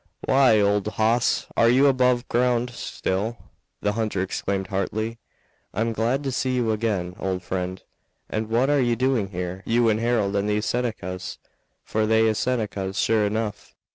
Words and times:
"Why, 0.25 0.59
old 0.59 0.87
hoss, 0.87 1.45
are 1.55 1.69
you 1.69 1.85
above 1.85 2.27
ground 2.27 2.71
still?" 2.71 3.37
the 3.83 3.91
hunter 3.91 4.23
exclaimed 4.23 4.65
heartily. 4.69 5.19
"I'm 5.75 5.93
glad 5.93 6.23
to 6.23 6.31
see 6.31 6.55
you 6.55 6.71
again, 6.71 7.15
old 7.19 7.43
friend. 7.43 7.83
And 8.27 8.49
what 8.49 8.71
are 8.71 8.81
you 8.81 8.95
doing 8.95 9.27
here, 9.27 9.61
you 9.63 9.89
and 9.89 9.99
Harold 9.99 10.35
and 10.35 10.49
these 10.49 10.65
Senecas? 10.65 11.37
For 11.83 12.07
they 12.07 12.25
is 12.25 12.39
Senecas, 12.39 12.97
sure 12.97 13.27
enough. 13.27 13.75